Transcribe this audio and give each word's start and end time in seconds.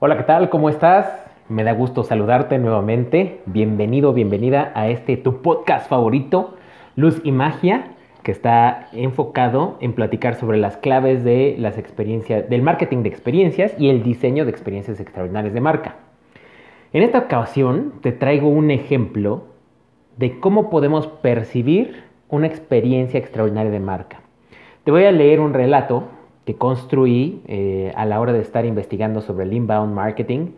Hola, 0.00 0.16
¿qué 0.16 0.22
tal? 0.22 0.48
¿Cómo 0.48 0.68
estás? 0.68 1.08
Me 1.48 1.64
da 1.64 1.72
gusto 1.72 2.04
saludarte 2.04 2.56
nuevamente. 2.58 3.40
Bienvenido, 3.46 4.12
bienvenida 4.12 4.70
a 4.76 4.88
este 4.90 5.16
tu 5.16 5.42
podcast 5.42 5.88
favorito, 5.90 6.54
Luz 6.94 7.20
y 7.24 7.32
Magia, 7.32 7.96
que 8.22 8.30
está 8.30 8.90
enfocado 8.92 9.76
en 9.80 9.94
platicar 9.94 10.36
sobre 10.36 10.56
las 10.56 10.76
claves 10.76 11.24
de 11.24 11.56
las 11.58 11.78
experiencias, 11.78 12.48
del 12.48 12.62
marketing 12.62 12.98
de 12.98 13.08
experiencias 13.08 13.74
y 13.76 13.88
el 13.88 14.04
diseño 14.04 14.44
de 14.44 14.52
experiencias 14.52 15.00
extraordinarias 15.00 15.52
de 15.52 15.60
marca. 15.60 15.96
En 16.92 17.02
esta 17.02 17.18
ocasión 17.18 17.94
te 18.00 18.12
traigo 18.12 18.48
un 18.48 18.70
ejemplo 18.70 19.46
de 20.16 20.38
cómo 20.38 20.70
podemos 20.70 21.08
percibir 21.08 22.04
una 22.28 22.46
experiencia 22.46 23.18
extraordinaria 23.18 23.72
de 23.72 23.80
marca. 23.80 24.20
Te 24.84 24.92
voy 24.92 25.06
a 25.06 25.10
leer 25.10 25.40
un 25.40 25.54
relato 25.54 26.04
que 26.48 26.56
construí 26.56 27.42
eh, 27.46 27.92
a 27.94 28.06
la 28.06 28.18
hora 28.18 28.32
de 28.32 28.40
estar 28.40 28.64
investigando 28.64 29.20
sobre 29.20 29.44
el 29.44 29.52
inbound 29.52 29.92
marketing, 29.94 30.52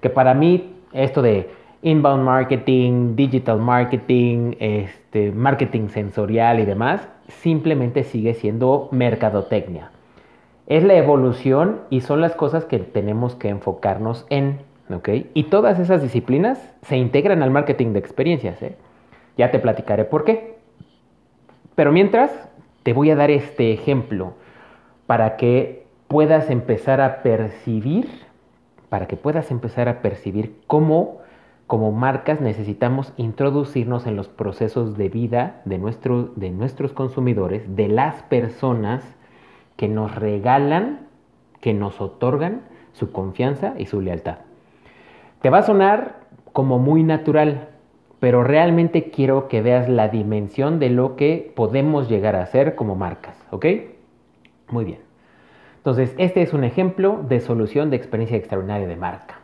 que 0.00 0.08
para 0.08 0.34
mí 0.34 0.72
esto 0.92 1.20
de 1.20 1.50
inbound 1.82 2.22
marketing, 2.22 3.16
digital 3.16 3.58
marketing, 3.58 4.52
este, 4.60 5.32
marketing 5.32 5.88
sensorial 5.88 6.60
y 6.60 6.64
demás, 6.64 7.08
simplemente 7.26 8.04
sigue 8.04 8.34
siendo 8.34 8.88
mercadotecnia. 8.92 9.90
Es 10.68 10.84
la 10.84 10.94
evolución 10.94 11.80
y 11.90 12.02
son 12.02 12.20
las 12.20 12.36
cosas 12.36 12.64
que 12.64 12.78
tenemos 12.78 13.34
que 13.34 13.48
enfocarnos 13.48 14.26
en. 14.30 14.60
Y 15.34 15.44
todas 15.44 15.80
esas 15.80 16.02
disciplinas 16.02 16.72
se 16.82 16.96
integran 16.98 17.42
al 17.42 17.50
marketing 17.50 17.94
de 17.94 17.98
experiencias. 17.98 18.62
¿eh? 18.62 18.76
Ya 19.36 19.50
te 19.50 19.58
platicaré 19.58 20.04
por 20.04 20.22
qué. 20.22 20.54
Pero 21.74 21.90
mientras, 21.90 22.30
te 22.84 22.92
voy 22.92 23.10
a 23.10 23.16
dar 23.16 23.32
este 23.32 23.72
ejemplo 23.72 24.34
para 25.12 25.36
que 25.36 25.84
puedas 26.08 26.48
empezar 26.48 27.02
a 27.02 27.22
percibir, 27.22 28.08
para 28.88 29.06
que 29.06 29.18
puedas 29.18 29.50
empezar 29.50 29.86
a 29.90 30.00
percibir 30.00 30.56
cómo 30.66 31.18
como 31.66 31.92
marcas 31.92 32.40
necesitamos 32.40 33.12
introducirnos 33.18 34.06
en 34.06 34.16
los 34.16 34.28
procesos 34.28 34.96
de 34.96 35.10
vida 35.10 35.60
de, 35.66 35.76
nuestro, 35.76 36.32
de 36.36 36.48
nuestros 36.48 36.94
consumidores, 36.94 37.76
de 37.76 37.88
las 37.88 38.22
personas 38.22 39.04
que 39.76 39.86
nos 39.86 40.14
regalan, 40.14 41.08
que 41.60 41.74
nos 41.74 42.00
otorgan 42.00 42.62
su 42.94 43.12
confianza 43.12 43.74
y 43.76 43.84
su 43.84 44.00
lealtad. 44.00 44.38
Te 45.42 45.50
va 45.50 45.58
a 45.58 45.62
sonar 45.64 46.20
como 46.54 46.78
muy 46.78 47.02
natural, 47.02 47.68
pero 48.18 48.44
realmente 48.44 49.10
quiero 49.10 49.46
que 49.48 49.60
veas 49.60 49.90
la 49.90 50.08
dimensión 50.08 50.78
de 50.78 50.88
lo 50.88 51.16
que 51.16 51.52
podemos 51.54 52.08
llegar 52.08 52.34
a 52.34 52.44
hacer 52.44 52.76
como 52.76 52.96
marcas, 52.96 53.36
¿ok? 53.50 53.66
Muy 54.72 54.84
bien. 54.84 55.00
Entonces, 55.76 56.14
este 56.16 56.42
es 56.42 56.52
un 56.52 56.64
ejemplo 56.64 57.20
de 57.28 57.40
solución 57.40 57.90
de 57.90 57.96
experiencia 57.96 58.36
extraordinaria 58.36 58.88
de 58.88 58.96
marca. 58.96 59.40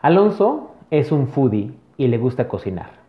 Alonso 0.00 0.74
es 0.90 1.12
un 1.12 1.26
foodie 1.26 1.72
y 1.96 2.06
le 2.08 2.18
gusta 2.18 2.46
cocinar. 2.46 3.04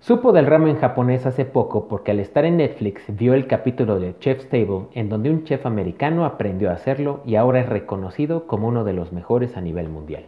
Supo 0.00 0.32
del 0.32 0.46
ramen 0.46 0.76
japonés 0.76 1.26
hace 1.26 1.44
poco 1.44 1.88
porque 1.88 2.10
al 2.10 2.20
estar 2.20 2.44
en 2.44 2.58
Netflix 2.58 3.04
vio 3.08 3.34
el 3.34 3.46
capítulo 3.46 3.98
de 3.98 4.18
Chef's 4.18 4.48
Table 4.48 4.86
en 4.94 5.08
donde 5.08 5.30
un 5.30 5.44
chef 5.44 5.66
americano 5.66 6.24
aprendió 6.24 6.70
a 6.70 6.74
hacerlo 6.74 7.20
y 7.24 7.36
ahora 7.36 7.60
es 7.60 7.68
reconocido 7.68 8.46
como 8.46 8.68
uno 8.68 8.84
de 8.84 8.92
los 8.92 9.12
mejores 9.12 9.56
a 9.56 9.60
nivel 9.60 9.88
mundial. 9.88 10.24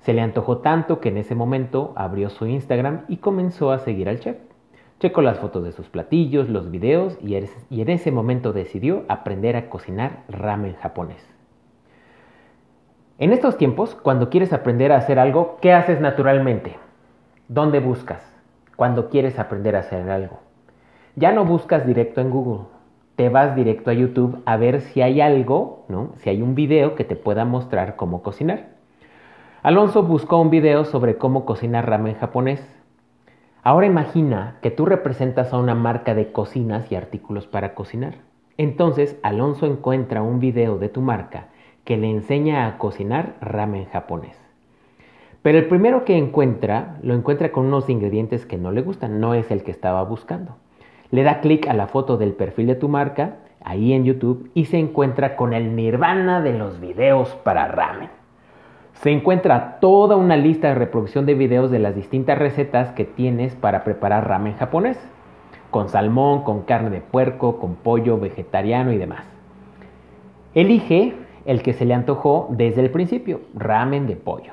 Se 0.00 0.12
le 0.12 0.20
antojó 0.22 0.58
tanto 0.58 1.00
que 1.00 1.08
en 1.08 1.18
ese 1.18 1.34
momento 1.34 1.92
abrió 1.96 2.30
su 2.30 2.46
Instagram 2.46 3.04
y 3.08 3.18
comenzó 3.18 3.70
a 3.70 3.78
seguir 3.78 4.08
al 4.08 4.20
chef. 4.20 4.36
Checó 5.00 5.22
las 5.22 5.38
fotos 5.38 5.64
de 5.64 5.72
sus 5.72 5.88
platillos, 5.88 6.50
los 6.50 6.70
videos 6.70 7.18
y 7.22 7.34
en 7.34 7.88
ese 7.88 8.12
momento 8.12 8.52
decidió 8.52 9.04
aprender 9.08 9.56
a 9.56 9.70
cocinar 9.70 10.24
ramen 10.28 10.74
japonés. 10.74 11.26
En 13.18 13.32
estos 13.32 13.56
tiempos, 13.56 13.94
cuando 13.94 14.28
quieres 14.28 14.52
aprender 14.52 14.92
a 14.92 14.98
hacer 14.98 15.18
algo, 15.18 15.56
¿qué 15.62 15.72
haces 15.72 16.02
naturalmente? 16.02 16.76
¿Dónde 17.48 17.80
buscas? 17.80 18.22
Cuando 18.76 19.08
quieres 19.08 19.38
aprender 19.38 19.74
a 19.74 19.80
hacer 19.80 20.10
algo. 20.10 20.40
Ya 21.16 21.32
no 21.32 21.46
buscas 21.46 21.86
directo 21.86 22.20
en 22.20 22.30
Google, 22.30 22.66
te 23.16 23.30
vas 23.30 23.56
directo 23.56 23.90
a 23.90 23.94
YouTube 23.94 24.42
a 24.44 24.58
ver 24.58 24.82
si 24.82 25.00
hay 25.00 25.22
algo, 25.22 25.86
¿no? 25.88 26.12
Si 26.16 26.28
hay 26.28 26.42
un 26.42 26.54
video 26.54 26.94
que 26.94 27.04
te 27.04 27.16
pueda 27.16 27.46
mostrar 27.46 27.96
cómo 27.96 28.22
cocinar. 28.22 28.68
Alonso 29.62 30.02
buscó 30.02 30.38
un 30.38 30.50
video 30.50 30.84
sobre 30.84 31.16
cómo 31.16 31.46
cocinar 31.46 31.88
ramen 31.88 32.16
japonés. 32.16 32.79
Ahora 33.62 33.86
imagina 33.86 34.56
que 34.62 34.70
tú 34.70 34.86
representas 34.86 35.52
a 35.52 35.58
una 35.58 35.74
marca 35.74 36.14
de 36.14 36.32
cocinas 36.32 36.90
y 36.90 36.94
artículos 36.94 37.46
para 37.46 37.74
cocinar. 37.74 38.14
Entonces 38.56 39.18
Alonso 39.22 39.66
encuentra 39.66 40.22
un 40.22 40.40
video 40.40 40.78
de 40.78 40.88
tu 40.88 41.02
marca 41.02 41.48
que 41.84 41.98
le 41.98 42.10
enseña 42.10 42.66
a 42.66 42.78
cocinar 42.78 43.34
ramen 43.42 43.84
japonés. 43.86 44.38
Pero 45.42 45.58
el 45.58 45.66
primero 45.66 46.04
que 46.04 46.16
encuentra 46.16 46.98
lo 47.02 47.14
encuentra 47.14 47.52
con 47.52 47.66
unos 47.66 47.90
ingredientes 47.90 48.46
que 48.46 48.56
no 48.56 48.72
le 48.72 48.80
gustan, 48.80 49.20
no 49.20 49.34
es 49.34 49.50
el 49.50 49.62
que 49.62 49.70
estaba 49.70 50.02
buscando. 50.04 50.56
Le 51.10 51.22
da 51.22 51.40
clic 51.40 51.66
a 51.66 51.74
la 51.74 51.86
foto 51.86 52.16
del 52.16 52.32
perfil 52.32 52.66
de 52.66 52.74
tu 52.76 52.88
marca, 52.88 53.36
ahí 53.62 53.92
en 53.92 54.04
YouTube, 54.04 54.50
y 54.54 54.66
se 54.66 54.78
encuentra 54.78 55.36
con 55.36 55.52
el 55.52 55.76
nirvana 55.76 56.40
de 56.40 56.56
los 56.56 56.80
videos 56.80 57.30
para 57.42 57.68
ramen 57.68 58.19
se 59.02 59.10
encuentra 59.10 59.78
toda 59.80 60.16
una 60.16 60.36
lista 60.36 60.68
de 60.68 60.74
reproducción 60.74 61.24
de 61.24 61.32
videos 61.32 61.70
de 61.70 61.78
las 61.78 61.94
distintas 61.94 62.38
recetas 62.38 62.92
que 62.92 63.06
tienes 63.06 63.54
para 63.54 63.82
preparar 63.82 64.28
ramen 64.28 64.56
japonés, 64.56 64.98
con 65.70 65.88
salmón, 65.88 66.44
con 66.44 66.64
carne 66.64 66.90
de 66.90 67.00
puerco, 67.00 67.58
con 67.58 67.76
pollo, 67.76 68.18
vegetariano 68.18 68.92
y 68.92 68.98
demás. 68.98 69.24
Elige 70.54 71.14
el 71.46 71.62
que 71.62 71.72
se 71.72 71.86
le 71.86 71.94
antojó 71.94 72.48
desde 72.50 72.82
el 72.82 72.90
principio, 72.90 73.40
ramen 73.54 74.06
de 74.06 74.16
pollo. 74.16 74.52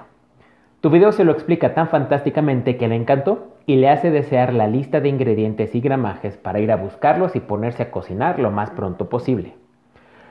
Tu 0.80 0.90
video 0.92 1.12
se 1.12 1.26
lo 1.26 1.34
explica 1.34 1.74
tan 1.74 1.90
fantásticamente 1.90 2.78
que 2.78 2.88
le 2.88 2.96
encantó 2.96 3.58
y 3.66 3.76
le 3.76 3.90
hace 3.90 4.12
desear 4.12 4.54
la 4.54 4.68
lista 4.68 5.02
de 5.02 5.10
ingredientes 5.10 5.76
y 5.76 5.82
gramajes 5.82 6.38
para 6.38 6.62
ir 6.62 6.72
a 6.72 6.78
buscarlos 6.78 7.36
y 7.36 7.42
ponerse 7.42 7.84
a 7.84 7.92
cocinar 7.92 8.40
lo 8.40 8.50
más 8.50 8.70
pronto 8.70 9.10
posible. 9.10 9.56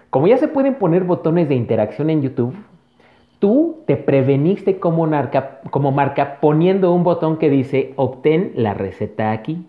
Como 0.08 0.26
ya 0.26 0.38
se 0.38 0.48
pueden 0.48 0.76
poner 0.76 1.04
botones 1.04 1.50
de 1.50 1.54
interacción 1.54 2.08
en 2.08 2.22
YouTube, 2.22 2.54
Tú 3.38 3.82
te 3.86 3.96
preveniste 3.96 4.78
como 4.78 5.06
marca, 5.06 6.40
poniendo 6.40 6.92
un 6.92 7.04
botón 7.04 7.36
que 7.36 7.50
dice 7.50 7.92
obtén 7.96 8.52
la 8.54 8.72
receta 8.72 9.32
aquí. 9.32 9.66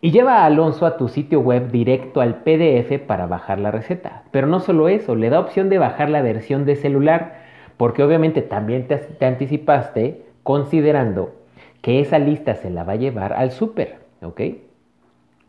Y 0.00 0.10
lleva 0.10 0.38
a 0.38 0.44
Alonso 0.44 0.86
a 0.86 0.96
tu 0.96 1.08
sitio 1.08 1.40
web 1.40 1.70
directo 1.70 2.20
al 2.20 2.42
PDF 2.42 2.98
para 3.06 3.26
bajar 3.26 3.58
la 3.58 3.70
receta. 3.70 4.22
Pero 4.30 4.46
no 4.46 4.60
solo 4.60 4.88
eso, 4.88 5.14
le 5.14 5.30
da 5.30 5.40
opción 5.40 5.68
de 5.70 5.78
bajar 5.78 6.10
la 6.10 6.22
versión 6.22 6.66
de 6.66 6.76
celular, 6.76 7.40
porque 7.78 8.02
obviamente 8.02 8.42
también 8.42 8.86
te, 8.86 8.96
te 8.96 9.26
anticipaste 9.26 10.26
considerando 10.42 11.34
que 11.80 12.00
esa 12.00 12.18
lista 12.18 12.54
se 12.54 12.70
la 12.70 12.84
va 12.84 12.92
a 12.92 12.96
llevar 12.96 13.32
al 13.32 13.50
súper, 13.50 13.98
¿ok? 14.22 14.40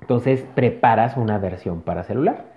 Entonces 0.02 0.46
preparas 0.56 1.18
una 1.18 1.38
versión 1.38 1.82
para 1.82 2.04
celular. 2.04 2.55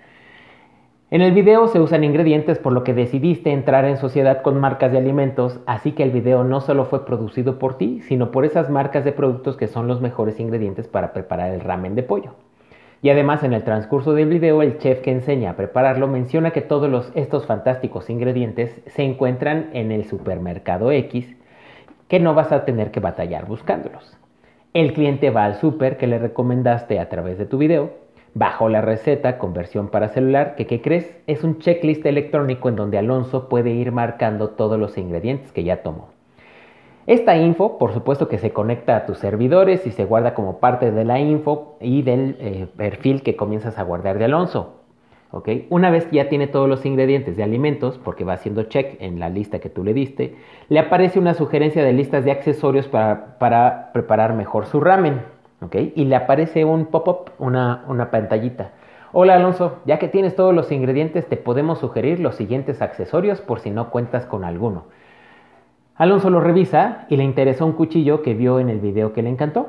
En 1.11 1.23
el 1.23 1.33
video 1.33 1.69
se 1.69 1.81
usan 1.81 2.05
ingredientes 2.05 2.59
por 2.59 2.75
lo 2.75 2.85
que 2.85 2.93
decidiste 2.93 3.51
entrar 3.51 3.87
en 3.87 3.97
sociedad 3.97 4.43
con 4.43 4.61
marcas 4.61 4.93
de 4.93 4.99
alimentos, 4.99 5.59
así 5.65 5.93
que 5.93 6.03
el 6.03 6.11
video 6.11 6.45
no 6.45 6.61
solo 6.61 6.85
fue 6.85 7.07
producido 7.07 7.59
por 7.59 7.79
ti, 7.79 8.03
sino 8.03 8.31
por 8.31 8.45
esas 8.45 8.69
marcas 8.69 9.07
de 9.07 9.13
productos 9.13 9.57
que 9.57 9.69
son 9.69 9.89
los 9.89 10.03
mejores 10.03 10.39
ingredientes 10.39 10.87
para 10.87 11.15
preparar 11.15 11.51
el 11.53 11.61
ramen 11.61 11.95
de 11.95 12.03
pollo. 12.03 12.35
Y 13.01 13.09
además 13.09 13.43
en 13.43 13.55
el 13.55 13.65
transcurso 13.65 14.13
del 14.13 14.29
video 14.29 14.61
el 14.61 14.77
chef 14.77 15.01
que 15.01 15.11
enseña 15.11 15.53
a 15.53 15.57
prepararlo 15.57 16.09
menciona 16.09 16.51
que 16.51 16.61
todos 16.61 17.11
estos 17.15 17.47
fantásticos 17.47 18.11
ingredientes 18.11 18.79
se 18.85 19.03
encuentran 19.03 19.71
en 19.73 19.93
el 19.93 20.05
supermercado 20.05 20.93
X, 20.93 21.35
que 22.09 22.21
no 22.21 22.35
vas 22.35 22.53
a 22.53 22.67
tener 22.67 22.91
que 22.91 23.01
batallar 23.01 23.47
buscándolos. 23.47 24.19
El 24.75 24.93
cliente 24.93 25.31
va 25.31 25.47
al 25.47 25.55
super 25.55 25.97
que 25.97 26.07
le 26.07 26.19
recomendaste 26.19 27.01
a 27.01 27.09
través 27.09 27.39
de 27.39 27.47
tu 27.47 27.57
video 27.57 28.08
Bajo 28.35 28.69
la 28.69 28.81
receta 28.81 29.39
con 29.39 29.55
versión 29.55 29.89
para 29.89 30.09
celular, 30.09 30.55
que 30.57 30.67
¿qué 30.67 30.81
crees? 30.81 31.17
Es 31.27 31.45
un 31.45 31.59
checklist 31.59 32.05
electrónico 32.07 32.69
en 32.69 32.77
donde 32.77 32.99
Alonso 32.99 33.49
puede 33.49 33.71
ir 33.71 33.93
marcando 33.93 34.51
todos 34.51 34.79
los 34.79 34.99
ingredientes 34.99 35.53
que 35.53 35.65
ya 35.65 35.83
tomó. 35.83 36.09
Esta 37.07 37.37
info, 37.37 37.79
por 37.79 37.95
supuesto 37.95 38.29
que 38.29 38.37
se 38.39 38.53
conecta 38.53 38.95
a 38.95 39.07
tus 39.07 39.19
servidores 39.19 39.87
y 39.87 39.93
se 39.93 40.05
guarda 40.05 40.35
como 40.35 40.61
parte 40.61 40.91
de 40.91 41.05
la 41.07 41.19
info 41.19 41.79
y 41.81 42.03
del 42.03 42.37
eh, 42.39 42.67
perfil 42.77 43.23
que 43.23 43.35
comienzas 43.35 43.79
a 43.79 43.83
guardar 43.83 44.19
de 44.19 44.27
Alonso. 44.27 44.75
Una 45.69 45.91
vez 45.91 46.07
que 46.07 46.17
ya 46.17 46.29
tiene 46.29 46.47
todos 46.47 46.69
los 46.69 46.87
ingredientes 46.87 47.37
de 47.37 47.43
alimentos, 47.43 47.99
porque 47.99 48.25
va 48.25 48.35
haciendo 48.35 48.63
check 48.65 48.97
en 49.01 49.21
la 49.21 49.29
lista 49.29 49.59
que 49.59 49.69
tú 49.69 49.85
le 49.85 49.93
diste, 49.93 50.37
le 50.69 50.79
aparece 50.79 51.19
una 51.19 51.35
sugerencia 51.35 51.85
de 51.85 51.93
listas 51.93 52.25
de 52.25 52.31
accesorios 52.31 52.89
para 52.89 53.93
preparar 53.93 54.35
mejor 54.35 54.67
su 54.67 54.81
ramen. 54.81 55.21
Y 55.73 56.05
le 56.05 56.17
aparece 56.17 56.65
un 56.65 56.87
pop-up, 56.87 57.33
una, 57.39 57.85
una 57.89 58.11
pantallita. 58.11 58.71
Hola 59.13 59.35
Alonso, 59.35 59.79
ya 59.87 59.99
que 59.99 60.09
tienes 60.09 60.37
todos 60.37 60.55
los 60.55 60.71
ingredientes, 60.71 61.27
te 61.27 61.37
podemos 61.37 61.79
sugerir 61.79 62.21
los 62.21 62.37
siguientes 62.37 62.81
accesorios 62.83 63.41
por 63.41 63.61
si 63.61 63.71
no 63.71 63.91
cuentas 63.91 64.27
con 64.27 64.45
alguno. 64.45 64.85
Alonso 65.97 66.31
lo 66.31 66.41
revisa 66.41 67.07
y 67.09 67.17
le 67.17 67.25
interesó 67.25 67.67
un 67.67 67.73
cuchillo 67.73 68.23
que 68.23 68.35
vio 68.35 68.61
en 68.61 68.69
el 68.69 68.79
video 68.79 69.13
que 69.13 69.23
le 69.23 69.31
encantó. 69.31 69.69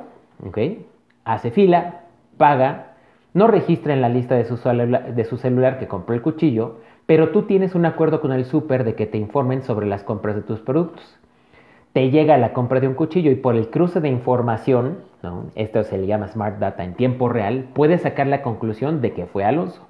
Hace 1.23 1.51
fila, 1.51 2.01
paga, 2.37 2.93
no 3.33 3.47
registra 3.47 3.93
en 3.93 4.01
la 4.01 4.09
lista 4.09 4.35
de 4.35 4.45
su, 4.45 4.57
de 4.57 5.25
su 5.25 5.37
celular 5.37 5.79
que 5.79 5.87
compró 5.87 6.13
el 6.13 6.21
cuchillo, 6.21 6.77
pero 7.05 7.29
tú 7.29 7.43
tienes 7.43 7.73
un 7.73 7.85
acuerdo 7.85 8.21
con 8.21 8.31
el 8.31 8.45
súper 8.45 8.83
de 8.83 8.93
que 8.93 9.07
te 9.07 9.17
informen 9.17 9.63
sobre 9.63 9.87
las 9.87 10.03
compras 10.03 10.35
de 10.35 10.43
tus 10.43 10.59
productos. 10.59 11.17
Te 11.93 12.11
llega 12.11 12.37
la 12.37 12.53
compra 12.53 12.79
de 12.79 12.87
un 12.87 12.93
cuchillo 12.93 13.31
y 13.31 13.35
por 13.35 13.55
el 13.55 13.71
cruce 13.71 13.99
de 13.99 14.09
información, 14.09 14.99
esto 15.55 15.83
se 15.83 15.97
le 15.97 16.05
llama 16.05 16.27
Smart 16.27 16.59
Data 16.59 16.83
en 16.83 16.93
tiempo 16.93 17.29
real, 17.29 17.65
puedes 17.73 18.03
sacar 18.03 18.27
la 18.27 18.43
conclusión 18.43 19.01
de 19.01 19.13
que 19.13 19.25
fue 19.25 19.43
Alonso. 19.43 19.87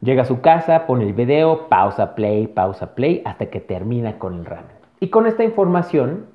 Llega 0.00 0.22
a 0.22 0.26
su 0.26 0.40
casa, 0.40 0.86
pone 0.86 1.04
el 1.04 1.14
video, 1.14 1.68
pausa, 1.68 2.14
play, 2.14 2.46
pausa, 2.46 2.94
play, 2.94 3.22
hasta 3.24 3.46
que 3.46 3.60
termina 3.60 4.18
con 4.18 4.34
el 4.34 4.44
ramen. 4.44 4.76
Y 5.00 5.08
con 5.08 5.26
esta 5.26 5.42
información, 5.42 6.26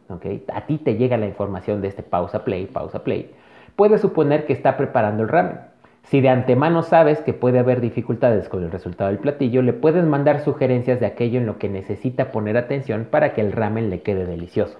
a 0.53 0.61
ti 0.65 0.77
te 0.77 0.95
llega 0.95 1.15
la 1.15 1.25
información 1.25 1.81
de 1.81 1.87
este 1.87 2.03
pausa, 2.03 2.43
play, 2.43 2.65
pausa, 2.65 3.03
play, 3.03 3.33
puedes 3.77 4.01
suponer 4.01 4.45
que 4.45 4.53
está 4.53 4.75
preparando 4.75 5.23
el 5.23 5.29
ramen. 5.29 5.70
Si 6.03 6.19
de 6.19 6.29
antemano 6.29 6.83
sabes 6.83 7.21
que 7.21 7.33
puede 7.33 7.59
haber 7.59 7.79
dificultades 7.79 8.49
con 8.49 8.63
el 8.63 8.71
resultado 8.71 9.09
del 9.09 9.19
platillo, 9.19 9.61
le 9.61 9.73
puedes 9.73 10.03
mandar 10.03 10.41
sugerencias 10.41 10.99
de 10.99 11.05
aquello 11.05 11.39
en 11.39 11.45
lo 11.45 11.57
que 11.57 11.69
necesita 11.69 12.31
poner 12.31 12.57
atención 12.57 13.07
para 13.09 13.33
que 13.33 13.41
el 13.41 13.51
ramen 13.51 13.89
le 13.89 14.01
quede 14.01 14.25
delicioso. 14.25 14.77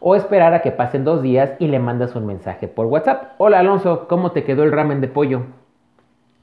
O 0.00 0.14
esperar 0.14 0.54
a 0.54 0.60
que 0.60 0.70
pasen 0.70 1.04
dos 1.04 1.22
días 1.22 1.54
y 1.58 1.68
le 1.68 1.78
mandas 1.78 2.14
un 2.14 2.26
mensaje 2.26 2.68
por 2.68 2.86
WhatsApp. 2.86 3.32
Hola 3.38 3.60
Alonso, 3.60 4.06
¿cómo 4.06 4.32
te 4.32 4.44
quedó 4.44 4.62
el 4.62 4.72
ramen 4.72 5.00
de 5.00 5.08
pollo? 5.08 5.42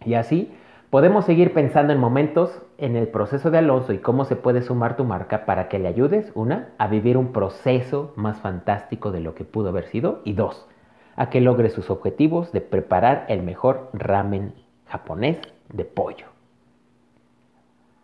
Y 0.04 0.16
así 0.16 0.52
podemos 0.90 1.26
seguir 1.26 1.54
pensando 1.54 1.94
en 1.94 2.00
momentos 2.00 2.62
en 2.80 2.96
el 2.96 3.08
proceso 3.08 3.52
de 3.52 3.60
Alonso 3.60 3.94
y 3.94 4.00
cómo 4.00 4.26
se 4.26 4.36
puede 4.36 4.62
sumar 4.62 4.98
tu 4.98 5.06
marca 5.06 5.46
para 5.46 5.70
que 5.70 5.80
le 5.80 5.88
ayudes, 5.88 6.32
una, 6.34 6.70
a 6.80 6.88
vivir 6.88 7.18
un 7.18 7.32
proceso 7.32 8.12
más 8.16 8.42
fantástico 8.42 9.12
de 9.12 9.22
lo 9.22 9.36
que 9.36 9.46
pudo 9.46 9.70
haber 9.70 9.86
sido 9.86 10.22
y 10.26 10.34
dos, 10.34 10.68
a 11.16 11.30
que 11.30 11.42
logre 11.42 11.70
sus 11.70 11.90
objetivos 11.90 12.52
de 12.52 12.62
preparar 12.62 13.26
el 13.28 13.44
mejor 13.44 13.90
ramen 13.94 14.54
japonés 14.88 15.40
de 15.72 15.86
pollo. 15.86 16.26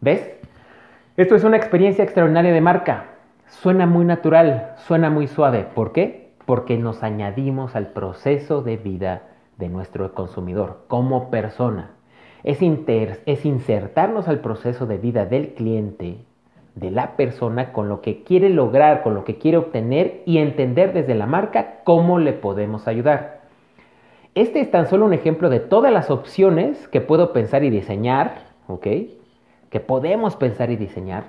¿Ves? 0.01 0.31
Esto 1.17 1.35
es 1.35 1.43
una 1.43 1.57
experiencia 1.57 2.03
extraordinaria 2.03 2.53
de 2.53 2.61
marca. 2.61 3.05
Suena 3.47 3.87
muy 3.87 4.05
natural, 4.05 4.75
suena 4.77 5.09
muy 5.09 5.27
suave. 5.27 5.65
¿Por 5.73 5.91
qué? 5.91 6.33
Porque 6.45 6.77
nos 6.77 7.01
añadimos 7.01 7.75
al 7.75 7.87
proceso 7.87 8.61
de 8.61 8.77
vida 8.77 9.23
de 9.57 9.69
nuestro 9.69 10.13
consumidor 10.13 10.83
como 10.87 11.31
persona. 11.31 11.91
Es, 12.43 12.59
es 12.61 13.45
insertarnos 13.45 14.27
al 14.27 14.41
proceso 14.41 14.85
de 14.85 14.97
vida 14.97 15.25
del 15.25 15.55
cliente 15.55 16.26
de 16.79 16.91
la 16.91 17.15
persona 17.15 17.73
con 17.73 17.89
lo 17.89 18.01
que 18.01 18.23
quiere 18.23 18.49
lograr, 18.49 19.01
con 19.01 19.15
lo 19.15 19.23
que 19.23 19.37
quiere 19.37 19.57
obtener 19.57 20.21
y 20.25 20.37
entender 20.37 20.93
desde 20.93 21.15
la 21.15 21.25
marca 21.25 21.79
cómo 21.83 22.19
le 22.19 22.33
podemos 22.33 22.87
ayudar. 22.87 23.41
Este 24.35 24.59
es 24.59 24.69
tan 24.69 24.87
solo 24.87 25.05
un 25.05 25.13
ejemplo 25.13 25.49
de 25.49 25.59
todas 25.59 25.91
las 25.91 26.11
opciones 26.11 26.87
que 26.89 27.01
puedo 27.01 27.33
pensar 27.33 27.63
y 27.63 27.71
diseñar, 27.71 28.43
¿ok? 28.67 28.87
Que 29.71 29.79
podemos 29.79 30.35
pensar 30.35 30.69
y 30.69 30.75
diseñar 30.75 31.23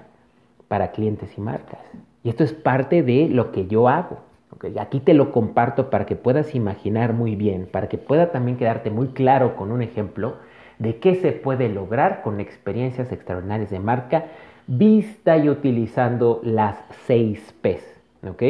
para 0.69 0.91
clientes 0.91 1.37
y 1.39 1.41
marcas. 1.41 1.81
Y 2.23 2.29
esto 2.29 2.45
es 2.45 2.53
parte 2.53 3.03
de 3.03 3.29
lo 3.31 3.51
que 3.51 3.67
yo 3.67 3.89
hago. 3.89 4.19
¿okay? 4.55 4.77
Aquí 4.79 5.01
te 5.01 5.15
lo 5.15 5.33
comparto 5.33 5.89
para 5.89 6.05
que 6.05 6.17
puedas 6.17 6.55
imaginar 6.55 7.15
muy 7.15 7.37
bien, 7.37 7.67
para 7.73 7.89
que 7.89 7.97
pueda 7.97 8.31
también 8.33 8.59
quedarte 8.59 8.91
muy 8.91 9.09
claro 9.09 9.57
con 9.57 9.73
un 9.73 9.81
ejemplo 9.81 10.37
de 10.79 10.99
qué 10.99 11.15
se 11.15 11.33
puede 11.33 11.71
lograr 11.71 12.21
con 12.21 12.39
experiencias 12.39 13.11
extraordinarias 13.11 13.71
de 13.71 13.81
marca 13.81 14.27
vista 14.69 15.39
y 15.39 15.49
utilizando 15.49 16.41
las 16.45 16.77
seis 17.07 17.55
P's. 17.63 17.83
¿ok? 18.29 18.43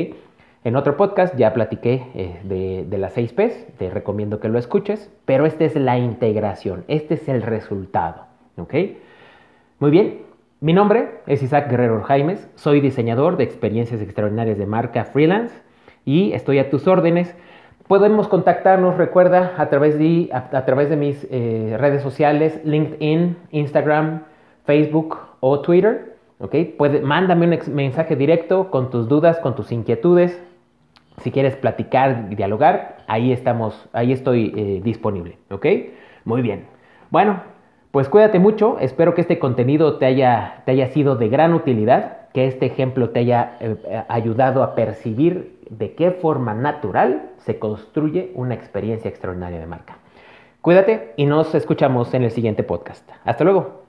En 0.65 0.77
otro 0.77 0.97
podcast 0.97 1.37
ya 1.37 1.55
platiqué 1.55 2.05
eh, 2.15 2.85
de, 2.89 2.99
las 2.99 3.13
seis 3.13 3.33
P's, 3.33 3.67
te 3.79 3.89
recomiendo 3.89 4.41
que 4.41 4.49
lo 4.49 4.59
escuches, 4.59 5.11
pero 5.25 5.47
esta 5.47 5.65
es 5.65 5.77
la 5.77 5.97
integración, 5.97 6.85
este 6.89 7.15
es 7.15 7.29
el 7.29 7.43
resultado. 7.43 8.27
¿ok? 8.57 8.75
Muy 9.79 9.91
bien, 9.93 10.23
mi 10.61 10.73
nombre 10.73 11.21
es 11.27 11.43
Isaac 11.43 11.71
Guerrero 11.71 12.03
Jaimes, 12.03 12.51
soy 12.57 12.81
diseñador 12.81 13.37
de 13.37 13.45
experiencias 13.45 14.03
extraordinarias 14.03 14.59
de 14.59 14.67
marca 14.67 15.05
freelance 15.05 15.55
y 16.05 16.33
estoy 16.33 16.59
a 16.59 16.69
tus 16.69 16.89
órdenes. 16.89 17.35
Podemos 17.87 18.27
contactarnos, 18.27 18.97
recuerda, 18.97 19.55
a 19.57 19.69
través 19.71 19.97
de, 19.99 20.29
a, 20.33 20.65
través 20.67 20.91
de 20.91 20.97
mis 20.97 21.27
eh, 21.31 21.77
redes 21.79 22.03
sociales, 22.03 22.61
LinkedIn, 22.65 23.37
Instagram, 23.53 24.25
Facebook 24.67 25.28
o 25.41 25.61
Twitter. 25.61 26.17
¿ok? 26.41 26.55
mándame 27.03 27.47
un 27.47 27.75
mensaje 27.75 28.17
directo 28.17 28.71
con 28.71 28.91
tus 28.91 29.09
dudas, 29.09 29.39
con 29.41 29.55
tus 29.55 29.73
inquietudes. 29.73 30.41
Si 31.23 31.33
quieres 31.33 31.57
platicar, 31.57 32.29
dialogar, 32.29 32.99
ahí 33.09 33.33
estamos, 33.33 33.89
ahí 33.93 34.13
estoy 34.13 34.53
eh, 34.57 34.81
disponible, 34.85 35.37
¿ok? 35.51 35.67
Muy 36.25 36.43
bien. 36.43 36.67
Bueno, 37.11 37.41
pues 37.91 38.09
cuídate 38.09 38.39
mucho. 38.39 38.79
Espero 38.79 39.15
que 39.15 39.23
este 39.23 39.41
contenido 39.41 39.97
te 39.99 40.07
haya, 40.07 40.63
te 40.65 40.73
haya 40.73 40.87
sido 40.89 41.17
de 41.17 41.29
gran 41.29 41.55
utilidad, 41.55 42.29
que 42.33 42.47
este 42.47 42.67
ejemplo 42.67 43.11
te 43.11 43.21
haya 43.21 43.57
eh, 43.59 44.05
ayudado 44.09 44.63
a 44.63 44.77
percibir 44.77 45.59
de 45.71 45.95
qué 45.95 46.13
forma 46.13 46.55
natural 46.55 47.31
se 47.39 47.59
construye 47.59 48.31
una 48.35 48.55
experiencia 48.55 49.09
extraordinaria 49.09 49.59
de 49.59 49.67
marca. 49.67 49.99
Cuídate 50.61 51.15
y 51.17 51.27
nos 51.27 51.55
escuchamos 51.55 52.15
en 52.15 52.23
el 52.23 52.31
siguiente 52.31 52.63
podcast. 52.63 53.09
Hasta 53.25 53.43
luego. 53.43 53.88